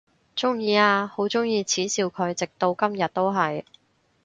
[0.35, 3.63] 鍾意啊，好鍾意恥笑佢，直到今日都係！